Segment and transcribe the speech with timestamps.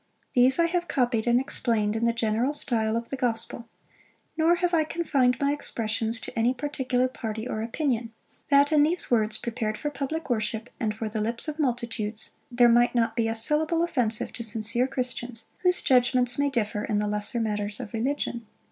[0.33, 3.67] These I have copied and explained in the general style of the gospel;
[4.35, 8.11] nor have I confined my expressions to any particular party or opinion;
[8.49, 12.95] that in words prepared for public worship, and for the lips of multitudes, there might
[12.95, 17.39] not be a syllable offensive to sincere Christians, whose judgments may differ in the lesser
[17.39, 18.47] matters of religion.